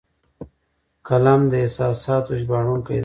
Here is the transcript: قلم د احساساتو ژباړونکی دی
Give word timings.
قلم 1.07 1.41
د 1.51 1.53
احساساتو 1.63 2.31
ژباړونکی 2.41 2.93
دی 2.97 2.99